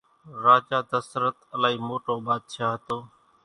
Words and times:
راجا 0.43 0.79
ڌسرت 0.91 1.37
الائِي 1.55 1.77
موٽو 1.87 2.13
ٻاڌشاھ 2.25 2.75
ھتو۔ 2.79 2.97